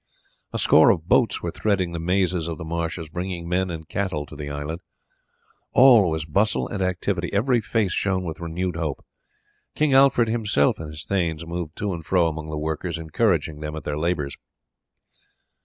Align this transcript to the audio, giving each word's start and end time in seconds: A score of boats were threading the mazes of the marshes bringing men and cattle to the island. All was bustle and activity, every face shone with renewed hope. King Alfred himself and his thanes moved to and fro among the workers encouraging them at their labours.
A 0.51 0.57
score 0.57 0.89
of 0.89 1.07
boats 1.07 1.43
were 1.43 1.51
threading 1.51 1.91
the 1.91 1.99
mazes 1.99 2.47
of 2.47 2.57
the 2.57 2.65
marshes 2.65 3.07
bringing 3.07 3.47
men 3.47 3.69
and 3.69 3.87
cattle 3.87 4.25
to 4.25 4.35
the 4.35 4.49
island. 4.49 4.81
All 5.73 6.09
was 6.09 6.25
bustle 6.25 6.67
and 6.67 6.81
activity, 6.81 7.31
every 7.31 7.61
face 7.61 7.93
shone 7.93 8.23
with 8.23 8.39
renewed 8.39 8.77
hope. 8.77 9.05
King 9.75 9.93
Alfred 9.93 10.27
himself 10.27 10.79
and 10.79 10.89
his 10.89 11.05
thanes 11.05 11.45
moved 11.45 11.75
to 11.75 11.93
and 11.93 12.03
fro 12.03 12.27
among 12.27 12.47
the 12.47 12.57
workers 12.57 12.97
encouraging 12.97 13.59
them 13.59 13.75
at 13.75 13.83
their 13.83 13.95
labours. 13.95 14.35